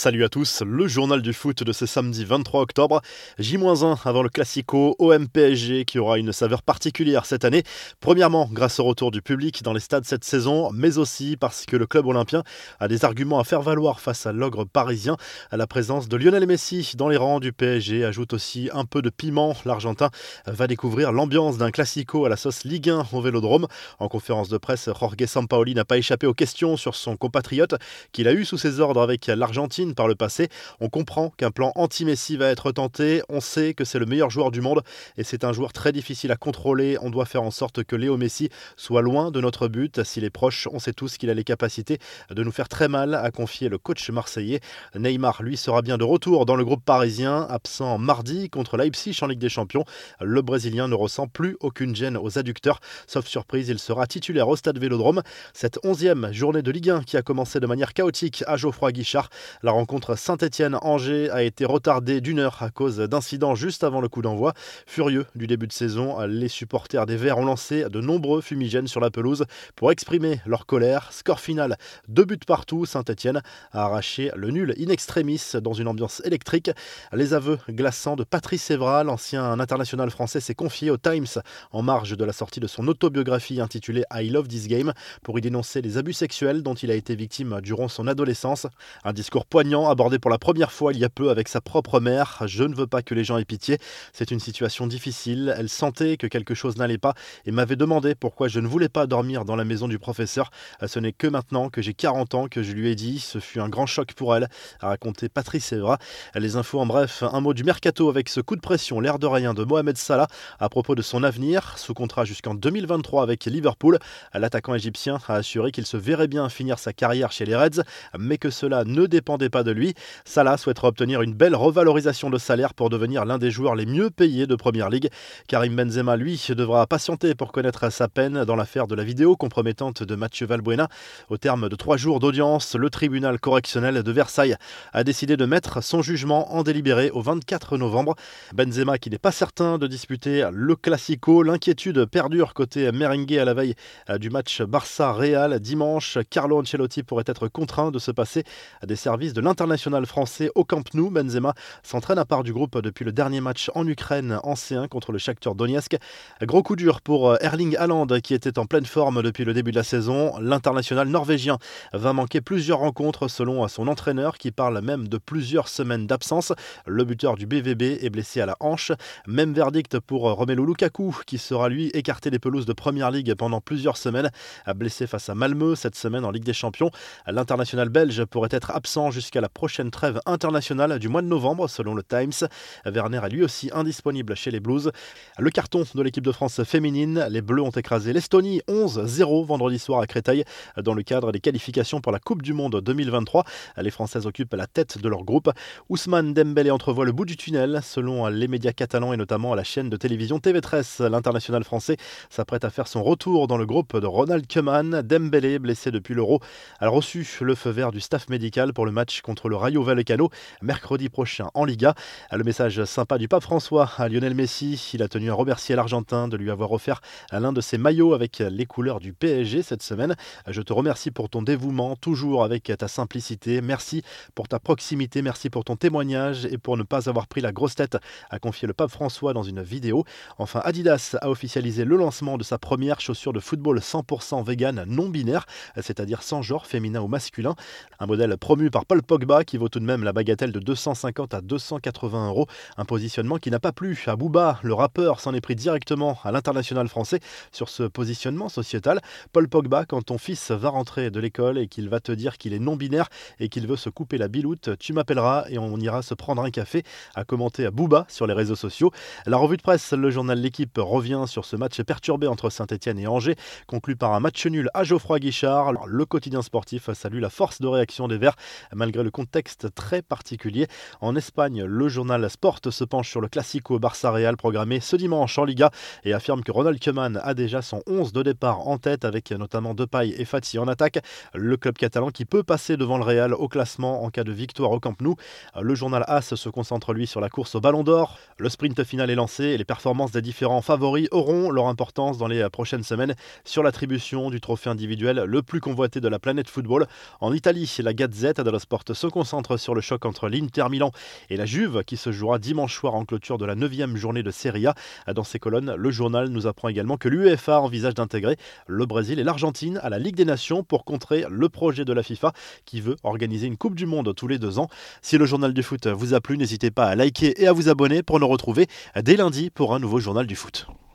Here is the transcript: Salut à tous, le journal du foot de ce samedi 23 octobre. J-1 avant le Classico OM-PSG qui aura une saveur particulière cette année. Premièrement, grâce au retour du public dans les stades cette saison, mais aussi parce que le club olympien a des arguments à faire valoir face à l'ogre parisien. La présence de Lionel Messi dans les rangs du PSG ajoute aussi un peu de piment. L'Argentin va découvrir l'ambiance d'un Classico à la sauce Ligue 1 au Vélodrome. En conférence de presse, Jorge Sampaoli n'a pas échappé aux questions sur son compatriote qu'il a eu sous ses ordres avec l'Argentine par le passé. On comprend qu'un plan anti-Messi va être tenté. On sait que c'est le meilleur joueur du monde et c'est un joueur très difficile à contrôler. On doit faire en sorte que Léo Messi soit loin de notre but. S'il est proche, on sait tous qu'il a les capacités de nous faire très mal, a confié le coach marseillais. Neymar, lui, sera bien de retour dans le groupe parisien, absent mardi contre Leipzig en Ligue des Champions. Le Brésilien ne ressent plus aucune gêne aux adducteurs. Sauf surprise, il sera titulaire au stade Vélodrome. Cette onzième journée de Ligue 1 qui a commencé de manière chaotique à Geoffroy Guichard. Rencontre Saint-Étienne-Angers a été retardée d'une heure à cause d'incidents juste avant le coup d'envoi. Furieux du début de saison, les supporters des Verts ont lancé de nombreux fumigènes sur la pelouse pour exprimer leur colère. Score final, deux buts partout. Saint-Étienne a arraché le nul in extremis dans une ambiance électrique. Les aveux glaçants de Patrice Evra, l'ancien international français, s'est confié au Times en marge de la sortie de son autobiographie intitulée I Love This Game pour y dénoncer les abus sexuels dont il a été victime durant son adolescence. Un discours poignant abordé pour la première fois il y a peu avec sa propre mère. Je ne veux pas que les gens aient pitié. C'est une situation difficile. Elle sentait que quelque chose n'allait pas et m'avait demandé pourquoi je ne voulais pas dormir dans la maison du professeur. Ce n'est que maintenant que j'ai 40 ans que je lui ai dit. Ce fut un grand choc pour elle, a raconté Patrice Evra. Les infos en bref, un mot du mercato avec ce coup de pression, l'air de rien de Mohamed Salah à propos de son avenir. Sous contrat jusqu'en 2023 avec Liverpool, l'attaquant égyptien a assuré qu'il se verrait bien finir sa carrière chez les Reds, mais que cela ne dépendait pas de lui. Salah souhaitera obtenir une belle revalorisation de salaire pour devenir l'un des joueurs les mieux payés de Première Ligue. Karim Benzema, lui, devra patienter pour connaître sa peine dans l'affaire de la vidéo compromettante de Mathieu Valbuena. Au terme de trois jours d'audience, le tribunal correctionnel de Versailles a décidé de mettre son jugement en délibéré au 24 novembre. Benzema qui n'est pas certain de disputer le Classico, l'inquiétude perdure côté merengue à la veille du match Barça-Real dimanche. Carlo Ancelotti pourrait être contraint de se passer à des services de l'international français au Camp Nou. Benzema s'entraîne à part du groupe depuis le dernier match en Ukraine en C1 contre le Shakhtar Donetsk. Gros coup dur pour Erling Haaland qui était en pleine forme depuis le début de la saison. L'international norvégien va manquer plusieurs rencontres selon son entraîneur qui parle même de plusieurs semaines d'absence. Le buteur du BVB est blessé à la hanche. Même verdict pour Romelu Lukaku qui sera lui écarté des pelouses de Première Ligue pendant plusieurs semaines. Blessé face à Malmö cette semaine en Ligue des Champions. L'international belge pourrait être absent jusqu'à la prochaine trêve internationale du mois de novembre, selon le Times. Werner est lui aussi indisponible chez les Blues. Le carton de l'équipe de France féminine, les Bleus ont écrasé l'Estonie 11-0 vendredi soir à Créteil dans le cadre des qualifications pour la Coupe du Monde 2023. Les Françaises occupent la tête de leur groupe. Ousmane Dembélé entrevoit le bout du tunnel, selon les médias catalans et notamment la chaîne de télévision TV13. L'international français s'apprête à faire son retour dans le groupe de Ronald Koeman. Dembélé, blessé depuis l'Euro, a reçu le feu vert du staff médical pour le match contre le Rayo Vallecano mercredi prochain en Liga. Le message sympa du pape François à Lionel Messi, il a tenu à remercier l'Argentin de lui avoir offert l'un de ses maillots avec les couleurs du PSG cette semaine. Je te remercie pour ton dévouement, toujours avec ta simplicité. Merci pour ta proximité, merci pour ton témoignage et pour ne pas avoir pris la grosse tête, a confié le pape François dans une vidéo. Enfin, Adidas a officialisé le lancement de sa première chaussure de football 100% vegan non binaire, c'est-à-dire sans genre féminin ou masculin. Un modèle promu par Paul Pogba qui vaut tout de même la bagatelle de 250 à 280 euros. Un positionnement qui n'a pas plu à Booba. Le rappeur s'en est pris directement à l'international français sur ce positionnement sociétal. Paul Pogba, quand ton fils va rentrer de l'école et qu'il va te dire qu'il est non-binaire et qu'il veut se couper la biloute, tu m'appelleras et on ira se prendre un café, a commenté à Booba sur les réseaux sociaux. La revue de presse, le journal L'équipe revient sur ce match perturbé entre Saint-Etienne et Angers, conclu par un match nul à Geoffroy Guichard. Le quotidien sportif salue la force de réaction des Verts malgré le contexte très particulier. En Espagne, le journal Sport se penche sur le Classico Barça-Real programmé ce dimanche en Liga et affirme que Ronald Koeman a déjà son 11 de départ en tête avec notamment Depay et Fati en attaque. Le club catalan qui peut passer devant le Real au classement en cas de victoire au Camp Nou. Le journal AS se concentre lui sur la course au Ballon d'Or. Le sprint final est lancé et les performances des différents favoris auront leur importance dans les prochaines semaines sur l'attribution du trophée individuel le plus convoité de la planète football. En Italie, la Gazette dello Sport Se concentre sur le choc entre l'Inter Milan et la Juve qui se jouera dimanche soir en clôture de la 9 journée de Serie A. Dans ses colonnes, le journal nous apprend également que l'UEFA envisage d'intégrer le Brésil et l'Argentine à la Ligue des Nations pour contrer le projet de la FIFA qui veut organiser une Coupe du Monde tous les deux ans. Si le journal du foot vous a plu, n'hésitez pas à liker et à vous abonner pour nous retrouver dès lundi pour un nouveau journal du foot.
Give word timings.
Salut 0.00 0.24
à 0.24 0.30
tous, 0.30 0.62
le 0.64 0.88
journal 0.88 1.20
du 1.20 1.34
foot 1.34 1.62
de 1.62 1.72
ce 1.72 1.84
samedi 1.84 2.24
23 2.24 2.62
octobre. 2.62 3.02
J-1 3.38 3.98
avant 4.06 4.22
le 4.22 4.30
Classico 4.30 4.96
OM-PSG 4.98 5.84
qui 5.84 5.98
aura 5.98 6.16
une 6.16 6.32
saveur 6.32 6.62
particulière 6.62 7.26
cette 7.26 7.44
année. 7.44 7.64
Premièrement, 8.00 8.48
grâce 8.50 8.80
au 8.80 8.84
retour 8.84 9.10
du 9.10 9.20
public 9.20 9.62
dans 9.62 9.74
les 9.74 9.80
stades 9.80 10.06
cette 10.06 10.24
saison, 10.24 10.70
mais 10.72 10.96
aussi 10.96 11.36
parce 11.36 11.66
que 11.66 11.76
le 11.76 11.86
club 11.86 12.06
olympien 12.06 12.44
a 12.78 12.88
des 12.88 13.04
arguments 13.04 13.40
à 13.40 13.44
faire 13.44 13.60
valoir 13.60 14.00
face 14.00 14.24
à 14.24 14.32
l'ogre 14.32 14.64
parisien. 14.64 15.18
La 15.52 15.66
présence 15.66 16.08
de 16.08 16.16
Lionel 16.16 16.46
Messi 16.46 16.92
dans 16.96 17.10
les 17.10 17.18
rangs 17.18 17.38
du 17.38 17.52
PSG 17.52 18.02
ajoute 18.02 18.32
aussi 18.32 18.70
un 18.72 18.86
peu 18.86 19.02
de 19.02 19.10
piment. 19.10 19.54
L'Argentin 19.66 20.08
va 20.46 20.66
découvrir 20.66 21.12
l'ambiance 21.12 21.58
d'un 21.58 21.70
Classico 21.70 22.24
à 22.24 22.30
la 22.30 22.38
sauce 22.38 22.64
Ligue 22.64 22.88
1 22.88 23.08
au 23.12 23.20
Vélodrome. 23.20 23.66
En 23.98 24.08
conférence 24.08 24.48
de 24.48 24.56
presse, 24.56 24.88
Jorge 24.98 25.26
Sampaoli 25.26 25.74
n'a 25.74 25.84
pas 25.84 25.98
échappé 25.98 26.26
aux 26.26 26.32
questions 26.32 26.78
sur 26.78 26.94
son 26.94 27.18
compatriote 27.18 27.74
qu'il 28.12 28.28
a 28.28 28.32
eu 28.32 28.46
sous 28.46 28.56
ses 28.56 28.80
ordres 28.80 29.02
avec 29.02 29.26
l'Argentine 29.26 29.89
par 29.94 30.08
le 30.08 30.14
passé. 30.14 30.48
On 30.80 30.88
comprend 30.88 31.30
qu'un 31.30 31.50
plan 31.50 31.72
anti-Messi 31.74 32.36
va 32.36 32.48
être 32.48 32.72
tenté. 32.72 33.22
On 33.28 33.40
sait 33.40 33.74
que 33.74 33.84
c'est 33.84 33.98
le 33.98 34.06
meilleur 34.06 34.30
joueur 34.30 34.50
du 34.50 34.60
monde 34.60 34.82
et 35.16 35.24
c'est 35.24 35.44
un 35.44 35.52
joueur 35.52 35.72
très 35.72 35.92
difficile 35.92 36.32
à 36.32 36.36
contrôler. 36.36 36.96
On 37.02 37.10
doit 37.10 37.26
faire 37.26 37.42
en 37.42 37.50
sorte 37.50 37.84
que 37.84 37.96
Léo 37.96 38.16
Messi 38.16 38.48
soit 38.76 39.02
loin 39.02 39.30
de 39.30 39.40
notre 39.40 39.68
but. 39.68 40.02
S'il 40.04 40.24
est 40.24 40.30
proche, 40.30 40.68
on 40.72 40.78
sait 40.78 40.92
tous 40.92 41.16
qu'il 41.16 41.30
a 41.30 41.34
les 41.34 41.44
capacités 41.44 41.98
de 42.30 42.42
nous 42.42 42.52
faire 42.52 42.68
très 42.68 42.88
mal, 42.88 43.14
a 43.14 43.30
confié 43.30 43.68
le 43.68 43.78
coach 43.78 44.10
marseillais. 44.10 44.60
Neymar, 44.94 45.42
lui, 45.42 45.56
sera 45.56 45.82
bien 45.82 45.98
de 45.98 46.04
retour 46.04 46.46
dans 46.46 46.56
le 46.56 46.64
groupe 46.64 46.84
parisien, 46.84 47.46
absent 47.48 47.98
mardi 47.98 48.50
contre 48.50 48.76
Leipzig 48.76 49.18
en 49.22 49.26
Ligue 49.26 49.38
des 49.38 49.48
Champions. 49.48 49.84
Le 50.20 50.42
Brésilien 50.42 50.88
ne 50.88 50.94
ressent 50.94 51.26
plus 51.26 51.56
aucune 51.60 51.94
gêne 51.94 52.16
aux 52.16 52.38
adducteurs. 52.38 52.80
Sauf 53.06 53.26
surprise, 53.26 53.68
il 53.68 53.78
sera 53.78 54.06
titulaire 54.06 54.48
au 54.48 54.56
stade 54.56 54.78
Vélodrome. 54.78 55.22
Cette 55.54 55.78
onzième 55.84 56.32
journée 56.32 56.62
de 56.62 56.70
Ligue 56.70 56.90
1 56.90 57.02
qui 57.02 57.16
a 57.16 57.22
commencé 57.22 57.60
de 57.60 57.66
manière 57.66 57.92
chaotique 57.92 58.44
à 58.46 58.56
Geoffroy 58.56 58.92
Guichard. 58.92 59.30
Rencontre 59.70 60.16
Saint-Étienne-Angers 60.16 61.30
a 61.30 61.42
été 61.42 61.64
retardée 61.64 62.20
d'une 62.20 62.40
heure 62.40 62.62
à 62.62 62.70
cause 62.70 62.98
d'incidents 62.98 63.54
juste 63.54 63.84
avant 63.84 64.00
le 64.00 64.08
coup 64.08 64.22
d'envoi. 64.22 64.52
Furieux 64.86 65.26
du 65.34 65.46
début 65.46 65.66
de 65.66 65.72
saison, 65.72 66.18
les 66.26 66.48
supporters 66.48 67.06
des 67.06 67.16
Verts 67.16 67.38
ont 67.38 67.44
lancé 67.44 67.84
de 67.88 68.00
nombreux 68.00 68.40
fumigènes 68.40 68.88
sur 68.88 69.00
la 69.00 69.10
pelouse 69.10 69.44
pour 69.76 69.92
exprimer 69.92 70.40
leur 70.44 70.66
colère. 70.66 71.12
Score 71.12 71.40
final, 71.40 71.76
deux 72.08 72.24
buts 72.24 72.38
partout. 72.46 72.84
Saint-Étienne 72.84 73.42
a 73.72 73.84
arraché 73.84 74.30
le 74.34 74.50
nul 74.50 74.74
in 74.78 74.88
extremis 74.88 75.40
dans 75.62 75.72
une 75.72 75.88
ambiance 75.88 76.20
électrique. 76.24 76.70
Les 77.12 77.32
aveux 77.32 77.58
glaçants 77.68 78.16
de 78.16 78.24
Patrice 78.24 78.70
Evra, 78.70 79.04
l'ancien 79.04 79.60
international 79.60 80.10
français, 80.10 80.40
s'est 80.40 80.54
confié 80.54 80.90
au 80.90 80.96
Times 80.96 81.40
en 81.70 81.82
marge 81.82 82.16
de 82.16 82.24
la 82.24 82.32
sortie 82.32 82.60
de 82.60 82.66
son 82.66 82.88
autobiographie 82.88 83.60
intitulée 83.60 84.04
I 84.12 84.28
Love 84.30 84.48
This 84.48 84.66
Game 84.66 84.92
pour 85.22 85.38
y 85.38 85.40
dénoncer 85.40 85.80
les 85.80 85.96
abus 85.96 86.12
sexuels 86.12 86.62
dont 86.62 86.74
il 86.74 86.90
a 86.90 86.94
été 86.94 87.14
victime 87.14 87.60
durant 87.62 87.88
son 87.88 88.06
adolescence. 88.06 88.66
Un 89.04 89.12
discours 89.12 89.46
poignant 89.46 89.59
abordé 89.60 90.18
pour 90.18 90.30
la 90.30 90.38
première 90.38 90.72
fois 90.72 90.92
il 90.92 90.98
y 90.98 91.04
a 91.04 91.10
peu 91.10 91.30
avec 91.30 91.48
sa 91.48 91.60
propre 91.60 92.00
mère. 92.00 92.42
Je 92.46 92.64
ne 92.64 92.74
veux 92.74 92.86
pas 92.86 93.02
que 93.02 93.14
les 93.14 93.24
gens 93.24 93.36
aient 93.36 93.44
pitié. 93.44 93.78
C'est 94.12 94.30
une 94.30 94.40
situation 94.40 94.86
difficile. 94.86 95.54
Elle 95.56 95.68
sentait 95.68 96.16
que 96.16 96.26
quelque 96.26 96.54
chose 96.54 96.76
n'allait 96.76 96.98
pas 96.98 97.14
et 97.44 97.50
m'avait 97.50 97.76
demandé 97.76 98.14
pourquoi 98.14 98.48
je 98.48 98.58
ne 98.58 98.66
voulais 98.66 98.88
pas 98.88 99.06
dormir 99.06 99.44
dans 99.44 99.56
la 99.56 99.64
maison 99.64 99.86
du 99.86 99.98
professeur. 99.98 100.50
Ce 100.86 100.98
n'est 100.98 101.12
que 101.12 101.26
maintenant 101.26 101.68
que 101.68 101.82
j'ai 101.82 101.92
40 101.92 102.34
ans 102.34 102.48
que 102.48 102.62
je 102.62 102.72
lui 102.72 102.88
ai 102.88 102.94
dit. 102.94 103.20
Ce 103.20 103.38
fut 103.38 103.60
un 103.60 103.68
grand 103.68 103.86
choc 103.86 104.14
pour 104.14 104.34
elle, 104.34 104.48
a 104.80 104.88
raconté 104.88 105.28
Patrice 105.28 105.72
Evra. 105.72 105.98
Les 106.34 106.56
infos 106.56 106.80
en 106.80 106.86
bref, 106.86 107.22
un 107.22 107.40
mot 107.40 107.52
du 107.52 107.64
mercato 107.64 108.08
avec 108.08 108.28
ce 108.30 108.40
coup 108.40 108.56
de 108.56 108.62
pression, 108.62 108.98
l'air 108.98 109.18
de 109.18 109.26
rien 109.26 109.52
de 109.52 109.64
Mohamed 109.64 109.98
Salah 109.98 110.28
à 110.58 110.68
propos 110.70 110.94
de 110.94 111.02
son 111.02 111.22
avenir. 111.22 111.76
Sous 111.76 111.92
contrat 111.92 112.24
jusqu'en 112.24 112.54
2023 112.54 113.22
avec 113.22 113.44
Liverpool, 113.44 113.98
l'attaquant 114.32 114.74
égyptien 114.74 115.18
a 115.28 115.34
assuré 115.34 115.70
qu'il 115.70 115.84
se 115.84 115.98
verrait 115.98 116.28
bien 116.28 116.48
finir 116.48 116.78
sa 116.78 116.94
carrière 116.94 117.30
chez 117.30 117.44
les 117.44 117.54
Reds, 117.54 117.82
mais 118.18 118.38
que 118.38 118.48
cela 118.48 118.84
ne 118.84 119.06
dépendait 119.06 119.49
pas 119.50 119.62
de 119.62 119.70
lui. 119.70 119.94
Salah 120.24 120.56
souhaitera 120.56 120.88
obtenir 120.88 121.22
une 121.22 121.34
belle 121.34 121.54
revalorisation 121.54 122.30
de 122.30 122.38
salaire 122.38 122.74
pour 122.74 122.90
devenir 122.90 123.24
l'un 123.24 123.38
des 123.38 123.50
joueurs 123.50 123.74
les 123.74 123.86
mieux 123.86 124.10
payés 124.10 124.46
de 124.46 124.54
Première 124.54 124.88
Ligue. 124.88 125.10
Karim 125.48 125.76
Benzema, 125.76 126.16
lui, 126.16 126.42
devra 126.50 126.86
patienter 126.86 127.34
pour 127.34 127.52
connaître 127.52 127.90
sa 127.92 128.08
peine 128.08 128.44
dans 128.44 128.56
l'affaire 128.56 128.86
de 128.86 128.94
la 128.94 129.04
vidéo 129.04 129.36
compromettante 129.36 130.02
de 130.02 130.14
Mathieu 130.14 130.46
Valbuena. 130.46 130.88
Au 131.28 131.36
terme 131.36 131.68
de 131.68 131.76
trois 131.76 131.96
jours 131.96 132.20
d'audience, 132.20 132.74
le 132.74 132.90
tribunal 132.90 133.38
correctionnel 133.38 134.02
de 134.02 134.12
Versailles 134.12 134.56
a 134.92 135.04
décidé 135.04 135.36
de 135.36 135.44
mettre 135.44 135.82
son 135.82 136.02
jugement 136.02 136.54
en 136.54 136.62
délibéré 136.62 137.10
au 137.10 137.20
24 137.20 137.76
novembre. 137.76 138.14
Benzema 138.54 138.98
qui 138.98 139.10
n'est 139.10 139.18
pas 139.18 139.32
certain 139.32 139.78
de 139.78 139.86
disputer 139.86 140.48
le 140.52 140.76
Classico, 140.76 141.42
l'inquiétude 141.42 142.06
perdure 142.06 142.54
côté 142.54 142.90
merengue 142.92 143.36
à 143.36 143.44
la 143.44 143.54
veille 143.54 143.74
du 144.18 144.30
match 144.30 144.62
Barça-Real 144.62 145.60
dimanche. 145.60 146.18
Carlo 146.30 146.60
Ancelotti 146.60 147.02
pourrait 147.02 147.24
être 147.26 147.48
contraint 147.48 147.90
de 147.90 147.98
se 147.98 148.10
passer 148.10 148.44
à 148.80 148.86
des 148.86 148.96
services 148.96 149.32
de 149.32 149.39
l'international 149.40 150.06
français 150.06 150.50
au 150.54 150.64
Camp 150.64 150.82
Nou. 150.94 151.10
Benzema 151.10 151.54
s'entraîne 151.82 152.18
à 152.18 152.24
part 152.24 152.42
du 152.42 152.52
groupe 152.52 152.80
depuis 152.80 153.04
le 153.04 153.12
dernier 153.12 153.40
match 153.40 153.70
en 153.74 153.86
Ukraine 153.86 154.38
en 154.42 154.54
C1 154.54 154.88
contre 154.88 155.12
le 155.12 155.18
Shakhtar 155.18 155.54
Donetsk. 155.54 155.96
Gros 156.42 156.62
coup 156.62 156.76
dur 156.76 157.00
pour 157.00 157.36
Erling 157.42 157.76
Haaland 157.76 158.06
qui 158.22 158.34
était 158.34 158.58
en 158.58 158.66
pleine 158.66 158.86
forme 158.86 159.22
depuis 159.22 159.44
le 159.44 159.54
début 159.54 159.70
de 159.70 159.76
la 159.76 159.82
saison. 159.82 160.32
L'international 160.40 161.08
norvégien 161.08 161.58
va 161.92 162.12
manquer 162.12 162.40
plusieurs 162.40 162.78
rencontres 162.80 163.28
selon 163.28 163.66
son 163.68 163.88
entraîneur 163.88 164.38
qui 164.38 164.50
parle 164.50 164.80
même 164.80 165.08
de 165.08 165.18
plusieurs 165.18 165.68
semaines 165.68 166.06
d'absence. 166.06 166.52
Le 166.86 167.04
buteur 167.04 167.36
du 167.36 167.46
BVB 167.46 168.04
est 168.04 168.10
blessé 168.10 168.40
à 168.40 168.46
la 168.46 168.56
hanche. 168.60 168.92
Même 169.26 169.52
verdict 169.52 170.00
pour 170.00 170.22
Romelu 170.22 170.66
Lukaku 170.66 171.16
qui 171.26 171.38
sera 171.38 171.68
lui 171.68 171.88
écarté 171.94 172.30
des 172.30 172.38
pelouses 172.38 172.66
de 172.66 172.72
Première 172.72 173.10
Ligue 173.10 173.34
pendant 173.34 173.60
plusieurs 173.60 173.96
semaines. 173.96 174.30
Blessé 174.74 175.06
face 175.06 175.28
à 175.28 175.34
Malmö 175.34 175.74
cette 175.76 175.96
semaine 175.96 176.24
en 176.24 176.30
Ligue 176.30 176.44
des 176.44 176.52
Champions. 176.52 176.90
L'international 177.26 177.88
belge 177.88 178.24
pourrait 178.24 178.48
être 178.50 178.70
absent 178.72 179.10
jusqu'à 179.10 179.29
la 179.38 179.48
prochaine 179.48 179.90
trêve 179.90 180.20
internationale 180.26 180.98
du 180.98 181.08
mois 181.08 181.22
de 181.22 181.26
novembre, 181.26 181.68
selon 181.68 181.94
le 181.94 182.02
Times. 182.02 182.48
Werner 182.86 183.20
est 183.24 183.28
lui 183.28 183.42
aussi 183.42 183.70
indisponible 183.72 184.34
chez 184.34 184.50
les 184.50 184.60
Blues. 184.60 184.90
Le 185.38 185.50
carton 185.50 185.84
de 185.94 186.02
l'équipe 186.02 186.24
de 186.24 186.32
France 186.32 186.62
féminine, 186.64 187.26
les 187.30 187.42
Bleus 187.42 187.62
ont 187.62 187.70
écrasé 187.70 188.12
l'Estonie 188.12 188.62
11-0 188.68 189.46
vendredi 189.46 189.78
soir 189.78 190.00
à 190.00 190.06
Créteil 190.06 190.44
dans 190.82 190.94
le 190.94 191.02
cadre 191.02 191.32
des 191.32 191.40
qualifications 191.40 192.00
pour 192.00 192.12
la 192.12 192.18
Coupe 192.18 192.42
du 192.42 192.52
Monde 192.52 192.80
2023. 192.80 193.44
Les 193.78 193.90
Françaises 193.90 194.26
occupent 194.26 194.54
la 194.54 194.66
tête 194.66 194.98
de 194.98 195.08
leur 195.08 195.24
groupe. 195.24 195.50
Ousmane 195.88 196.34
Dembélé 196.34 196.70
entrevoit 196.70 197.04
le 197.04 197.12
bout 197.12 197.24
du 197.24 197.36
tunnel, 197.36 197.80
selon 197.82 198.26
les 198.28 198.48
médias 198.48 198.72
catalans 198.72 199.12
et 199.12 199.16
notamment 199.16 199.54
la 199.54 199.64
chaîne 199.64 199.90
de 199.90 199.96
télévision 199.96 200.38
TV13. 200.38 201.06
L'international 201.08 201.64
français 201.64 201.96
s'apprête 202.28 202.64
à 202.64 202.70
faire 202.70 202.88
son 202.88 203.02
retour 203.02 203.46
dans 203.46 203.56
le 203.56 203.66
groupe 203.66 203.96
de 203.96 204.06
Ronald 204.06 204.46
Koeman. 204.46 205.02
Dembélé, 205.02 205.58
blessé 205.58 205.90
depuis 205.90 206.14
l'Euro, 206.14 206.40
a 206.78 206.88
reçu 206.88 207.26
le 207.40 207.54
feu 207.54 207.70
vert 207.70 207.92
du 207.92 208.00
staff 208.00 208.28
médical 208.28 208.72
pour 208.72 208.86
le 208.86 208.92
match 208.92 209.19
contre 209.22 209.48
le 209.48 209.56
Rayo 209.56 209.82
Vallecano 209.82 210.30
mercredi 210.62 211.08
prochain 211.08 211.48
en 211.54 211.64
Liga. 211.64 211.94
Le 212.32 212.44
message 212.44 212.84
sympa 212.84 213.18
du 213.18 213.28
pape 213.28 213.42
François 213.42 213.90
à 213.98 214.08
Lionel 214.08 214.34
Messi, 214.34 214.90
il 214.94 215.02
a 215.02 215.08
tenu 215.08 215.30
à 215.30 215.34
remercier 215.34 215.74
l'Argentin 215.74 216.28
de 216.28 216.36
lui 216.36 216.50
avoir 216.50 216.72
offert 216.72 217.00
l'un 217.32 217.52
de 217.52 217.60
ses 217.60 217.78
maillots 217.78 218.14
avec 218.14 218.38
les 218.38 218.66
couleurs 218.66 219.00
du 219.00 219.12
PSG 219.12 219.62
cette 219.62 219.82
semaine. 219.82 220.16
Je 220.46 220.62
te 220.62 220.72
remercie 220.72 221.10
pour 221.10 221.28
ton 221.28 221.42
dévouement, 221.42 221.96
toujours 221.96 222.44
avec 222.44 222.72
ta 222.78 222.88
simplicité. 222.88 223.60
Merci 223.60 224.02
pour 224.34 224.48
ta 224.48 224.58
proximité, 224.58 225.22
merci 225.22 225.50
pour 225.50 225.64
ton 225.64 225.76
témoignage 225.76 226.46
et 226.46 226.58
pour 226.58 226.76
ne 226.76 226.82
pas 226.82 227.08
avoir 227.08 227.26
pris 227.26 227.40
la 227.40 227.52
grosse 227.52 227.74
tête, 227.74 227.96
a 228.30 228.38
confié 228.38 228.66
le 228.66 228.74
pape 228.74 228.90
François 228.90 229.32
dans 229.32 229.42
une 229.42 229.62
vidéo. 229.62 230.04
Enfin, 230.38 230.60
Adidas 230.64 231.16
a 231.20 231.30
officialisé 231.30 231.84
le 231.84 231.96
lancement 231.96 232.38
de 232.38 232.44
sa 232.44 232.58
première 232.58 233.00
chaussure 233.00 233.32
de 233.32 233.40
football 233.40 233.78
100% 233.78 234.44
vegan 234.44 234.84
non 234.86 235.08
binaire, 235.08 235.46
c'est-à-dire 235.80 236.22
sans 236.22 236.42
genre 236.42 236.66
féminin 236.66 237.00
ou 237.00 237.08
masculin. 237.08 237.54
Un 237.98 238.06
modèle 238.06 238.36
promu 238.36 238.70
par 238.70 238.86
Paul 238.86 239.02
Pogba 239.10 239.42
qui 239.42 239.56
vaut 239.56 239.68
tout 239.68 239.80
de 239.80 239.84
même 239.84 240.04
la 240.04 240.12
bagatelle 240.12 240.52
de 240.52 240.60
250 240.60 241.34
à 241.34 241.40
280 241.40 242.28
euros. 242.28 242.46
Un 242.76 242.84
positionnement 242.84 243.38
qui 243.38 243.50
n'a 243.50 243.58
pas 243.58 243.72
plu 243.72 244.00
à 244.06 244.14
Booba. 244.14 244.60
Le 244.62 244.72
rappeur 244.72 245.18
s'en 245.18 245.34
est 245.34 245.40
pris 245.40 245.56
directement 245.56 246.16
à 246.22 246.30
l'international 246.30 246.86
français 246.86 247.18
sur 247.50 247.68
ce 247.68 247.82
positionnement 247.82 248.48
sociétal. 248.48 249.00
Paul 249.32 249.48
Pogba, 249.48 249.84
quand 249.84 250.00
ton 250.02 250.16
fils 250.16 250.52
va 250.52 250.68
rentrer 250.68 251.10
de 251.10 251.18
l'école 251.18 251.58
et 251.58 251.66
qu'il 251.66 251.88
va 251.88 251.98
te 251.98 252.12
dire 252.12 252.38
qu'il 252.38 252.52
est 252.52 252.60
non-binaire 252.60 253.08
et 253.40 253.48
qu'il 253.48 253.66
veut 253.66 253.74
se 253.74 253.90
couper 253.90 254.16
la 254.16 254.28
biloute, 254.28 254.78
tu 254.78 254.92
m'appelleras 254.92 255.46
et 255.48 255.58
on 255.58 255.76
ira 255.78 256.02
se 256.02 256.14
prendre 256.14 256.44
un 256.44 256.50
café, 256.52 256.84
a 257.16 257.24
commenté 257.24 257.66
à 257.66 257.72
Booba 257.72 258.06
sur 258.08 258.28
les 258.28 258.34
réseaux 258.34 258.54
sociaux. 258.54 258.92
La 259.26 259.38
revue 259.38 259.56
de 259.56 259.62
presse, 259.62 259.92
le 259.92 260.08
journal 260.12 260.40
L'équipe 260.40 260.78
revient 260.78 261.24
sur 261.26 261.46
ce 261.46 261.56
match 261.56 261.82
perturbé 261.82 262.28
entre 262.28 262.48
Saint-Etienne 262.48 263.00
et 263.00 263.08
Angers, 263.08 263.34
conclu 263.66 263.96
par 263.96 264.14
un 264.14 264.20
match 264.20 264.46
nul 264.46 264.70
à 264.72 264.84
Geoffroy 264.84 265.18
Guichard. 265.18 265.72
Le 265.88 266.04
quotidien 266.04 266.42
sportif 266.42 266.92
salue 266.92 267.18
la 267.18 267.28
force 267.28 267.60
de 267.60 267.66
réaction 267.66 268.06
des 268.06 268.18
Verts 268.18 268.36
malgré 268.72 268.99
le 269.02 269.10
contexte 269.10 269.74
très 269.74 270.02
particulier. 270.02 270.66
En 271.00 271.16
Espagne, 271.16 271.64
le 271.64 271.88
journal 271.88 272.28
Sport 272.28 272.60
se 272.70 272.84
penche 272.84 273.10
sur 273.10 273.20
le 273.20 273.28
Classico 273.28 273.78
Barça-Real 273.78 274.36
programmé 274.36 274.80
ce 274.80 274.96
dimanche 274.96 275.38
en 275.38 275.44
Liga 275.44 275.70
et 276.04 276.12
affirme 276.12 276.42
que 276.42 276.52
Ronald 276.52 276.82
Koeman 276.82 277.20
a 277.22 277.34
déjà 277.34 277.62
son 277.62 277.82
11 277.86 278.12
de 278.12 278.22
départ 278.22 278.66
en 278.68 278.78
tête 278.78 279.04
avec 279.04 279.30
notamment 279.32 279.74
Depay 279.74 280.14
et 280.16 280.24
Fati 280.24 280.58
en 280.58 280.68
attaque. 280.68 280.98
Le 281.34 281.56
club 281.56 281.76
catalan 281.76 282.10
qui 282.10 282.24
peut 282.24 282.42
passer 282.42 282.76
devant 282.76 282.98
le 282.98 283.04
Real 283.04 283.34
au 283.34 283.48
classement 283.48 284.04
en 284.04 284.10
cas 284.10 284.24
de 284.24 284.32
victoire 284.32 284.70
au 284.70 284.80
Camp 284.80 285.00
Nou. 285.00 285.16
Le 285.60 285.74
journal 285.74 286.04
AS 286.06 286.34
se 286.34 286.48
concentre 286.48 286.92
lui 286.92 287.06
sur 287.06 287.20
la 287.20 287.28
course 287.28 287.54
au 287.54 287.60
Ballon 287.60 287.84
d'Or. 287.84 288.18
Le 288.38 288.48
sprint 288.48 288.84
final 288.84 289.10
est 289.10 289.14
lancé 289.14 289.44
et 289.44 289.58
les 289.58 289.64
performances 289.64 290.12
des 290.12 290.22
différents 290.22 290.62
favoris 290.62 291.08
auront 291.10 291.50
leur 291.50 291.66
importance 291.66 292.18
dans 292.18 292.26
les 292.26 292.48
prochaines 292.50 292.84
semaines 292.84 293.14
sur 293.44 293.62
l'attribution 293.62 294.30
du 294.30 294.40
trophée 294.40 294.70
individuel 294.70 295.24
le 295.26 295.42
plus 295.42 295.60
convoité 295.60 296.00
de 296.00 296.08
la 296.08 296.18
planète 296.18 296.48
football. 296.48 296.86
En 297.20 297.32
Italie, 297.32 297.70
la 297.82 297.94
Gazette 297.94 298.40
dello 298.40 298.58
Sport 298.58 298.84
Se 298.94 299.06
concentre 299.06 299.56
sur 299.56 299.74
le 299.74 299.80
choc 299.80 300.04
entre 300.04 300.28
l'Inter 300.28 300.66
Milan 300.70 300.90
et 301.28 301.36
la 301.36 301.46
Juve 301.46 301.82
qui 301.84 301.96
se 301.96 302.12
jouera 302.12 302.38
dimanche 302.38 302.74
soir 302.74 302.94
en 302.94 303.04
clôture 303.04 303.38
de 303.38 303.46
la 303.46 303.54
9 303.54 303.96
journée 303.96 304.22
de 304.22 304.30
Serie 304.30 304.66
A. 304.66 304.74
Dans 305.12 305.24
ses 305.24 305.38
colonnes, 305.38 305.74
le 305.76 305.90
journal 305.90 306.28
nous 306.28 306.46
apprend 306.46 306.68
également 306.68 306.96
que 306.96 307.08
l'UEFA 307.08 307.60
envisage 307.60 307.94
d'intégrer 307.94 308.36
le 308.66 308.86
Brésil 308.86 309.18
et 309.18 309.24
l'Argentine 309.24 309.78
à 309.82 309.90
la 309.90 309.98
Ligue 309.98 310.16
des 310.16 310.24
Nations 310.24 310.62
pour 310.62 310.84
contrer 310.84 311.24
le 311.30 311.48
projet 311.48 311.84
de 311.84 311.92
la 311.92 312.02
FIFA 312.02 312.32
qui 312.64 312.80
veut 312.80 312.96
organiser 313.02 313.46
une 313.46 313.56
Coupe 313.56 313.74
du 313.74 313.86
Monde 313.86 314.14
tous 314.14 314.28
les 314.28 314.38
deux 314.38 314.58
ans. 314.58 314.68
Si 315.02 315.18
le 315.18 315.26
journal 315.26 315.52
du 315.52 315.62
foot 315.62 315.86
vous 315.86 316.14
a 316.14 316.20
plu, 316.20 316.36
n'hésitez 316.36 316.70
pas 316.70 316.86
à 316.86 316.96
liker 316.96 317.40
et 317.42 317.46
à 317.46 317.52
vous 317.52 317.68
abonner 317.68 318.02
pour 318.02 318.20
nous 318.20 318.28
retrouver 318.28 318.66
dès 319.00 319.16
lundi 319.16 319.50
pour 319.50 319.74
un 319.74 319.78
nouveau 319.78 320.00
journal 320.00 320.26
du 320.26 320.36
foot. 320.36 320.66